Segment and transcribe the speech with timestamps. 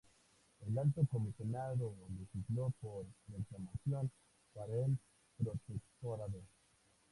[0.67, 4.09] El Alto Comisionado legisló por proclamación
[4.51, 4.97] para el
[5.37, 6.41] protectorado.